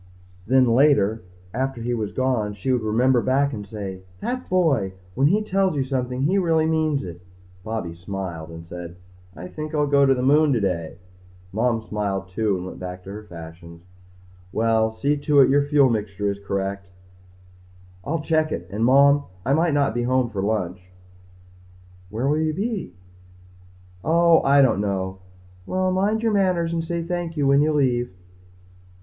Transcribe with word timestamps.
Then 0.47 0.65
later, 0.65 1.21
after 1.53 1.79
he 1.79 1.93
was 1.93 2.11
gone, 2.11 2.55
she 2.55 2.71
would 2.73 2.81
remember 2.81 3.21
back 3.21 3.53
and 3.53 3.67
say, 3.67 4.01
That 4.19 4.49
boy! 4.49 4.93
When 5.13 5.27
he 5.27 5.43
tells 5.43 5.75
you 5.75 5.83
something 5.83 6.23
he 6.23 6.39
really 6.39 6.65
means 6.65 7.03
it. 7.05 7.21
Bobby 7.63 7.93
smiled 7.93 8.49
and 8.49 8.65
said, 8.65 8.95
"I 9.35 9.47
think 9.47 9.75
I'll 9.75 9.85
go 9.85 10.07
to 10.07 10.15
the 10.15 10.23
moon 10.23 10.53
today." 10.53 10.95
Mom 11.53 11.83
smiled 11.83 12.29
too 12.29 12.57
and 12.57 12.65
went 12.65 12.79
back 12.79 13.03
to 13.03 13.11
her 13.11 13.21
fashions. 13.21 13.83
"Well, 14.51 14.91
see 14.91 15.17
to 15.17 15.39
it 15.41 15.51
your 15.51 15.61
fuel 15.65 15.87
mixture 15.87 16.31
is 16.31 16.39
correct." 16.39 16.87
"I'll 18.03 18.21
check 18.21 18.51
it. 18.51 18.67
And 18.71 18.83
Mom 18.83 19.25
I 19.45 19.53
might 19.53 19.75
not 19.75 19.93
be 19.93 20.01
home 20.01 20.31
for 20.31 20.41
lunch." 20.41 20.81
"Where 22.09 22.27
will 22.27 22.39
you 22.39 22.53
be?" 22.55 22.95
"Oh, 24.03 24.41
I 24.41 24.63
don't 24.63 24.81
know." 24.81 25.19
"Well, 25.67 25.91
mind 25.91 26.23
your 26.23 26.33
manners 26.33 26.73
and 26.73 26.83
say 26.83 27.03
thank 27.03 27.37
you 27.37 27.45
when 27.45 27.61
you 27.61 27.71
leave." 27.71 28.09